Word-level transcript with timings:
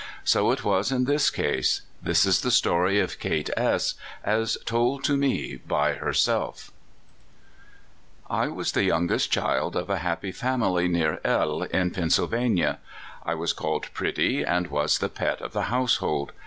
So 0.23 0.49
it 0.49 0.63
was 0.63 0.91
in 0.91 1.05
this 1.05 1.29
case. 1.29 1.81
This 2.01 2.25
is 2.25 2.41
the 2.41 2.49
story 2.49 2.99
of 2.99 3.19
Kate 3.19 3.51
S, 3.55 3.93
as 4.23 4.57
told 4.65 5.03
to 5.03 5.15
me. 5.15 5.57
by 5.57 5.93
herself: 5.93 6.71
"I 8.27 8.47
was 8.47 8.71
the 8.71 8.83
youngest 8.83 9.31
child 9.31 9.75
of 9.75 9.91
a 9.91 9.99
happy 9.99 10.31
family 10.31 10.87
near 10.87 11.21
L, 11.23 11.61
in 11.61 11.91
Pennsylvania. 11.91 12.79
I 13.23 13.35
was 13.35 13.53
called 13.53 13.93
pretty, 13.93 14.41
and 14.41 14.69
was 14.71 14.97
the 14.97 15.07
pet 15.07 15.39
of 15.39 15.53
the 15.53 15.65
household. 15.69 16.31